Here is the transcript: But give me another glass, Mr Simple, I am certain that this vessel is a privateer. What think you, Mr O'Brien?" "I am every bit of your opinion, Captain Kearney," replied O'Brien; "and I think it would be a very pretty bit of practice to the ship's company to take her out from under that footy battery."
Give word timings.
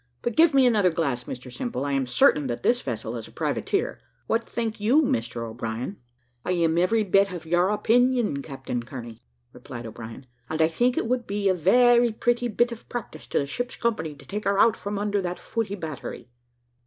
But 0.23 0.35
give 0.35 0.55
me 0.55 0.65
another 0.65 0.89
glass, 0.89 1.25
Mr 1.25 1.55
Simple, 1.55 1.85
I 1.85 1.91
am 1.91 2.07
certain 2.07 2.47
that 2.47 2.63
this 2.63 2.81
vessel 2.81 3.15
is 3.17 3.27
a 3.27 3.31
privateer. 3.31 3.99
What 4.25 4.49
think 4.49 4.79
you, 4.79 5.03
Mr 5.03 5.43
O'Brien?" 5.47 5.97
"I 6.43 6.53
am 6.53 6.79
every 6.79 7.03
bit 7.03 7.31
of 7.31 7.45
your 7.45 7.69
opinion, 7.69 8.41
Captain 8.41 8.81
Kearney," 8.81 9.21
replied 9.53 9.85
O'Brien; 9.85 10.25
"and 10.49 10.59
I 10.59 10.69
think 10.69 10.97
it 10.97 11.05
would 11.05 11.27
be 11.27 11.49
a 11.49 11.53
very 11.53 12.11
pretty 12.11 12.47
bit 12.47 12.71
of 12.71 12.89
practice 12.89 13.27
to 13.27 13.37
the 13.37 13.45
ship's 13.45 13.75
company 13.75 14.15
to 14.15 14.25
take 14.25 14.45
her 14.45 14.57
out 14.57 14.75
from 14.75 14.97
under 14.97 15.21
that 15.21 15.37
footy 15.37 15.75
battery." 15.75 16.31